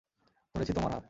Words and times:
ধরেছি 0.55 0.73
তোমার 0.73 0.91
হাত! 0.91 0.99